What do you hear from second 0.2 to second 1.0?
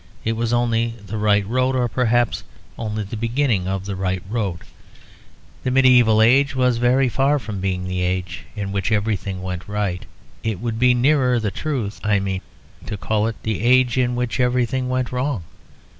It was only